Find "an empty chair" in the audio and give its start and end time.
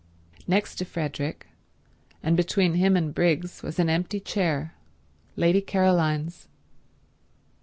3.77-4.73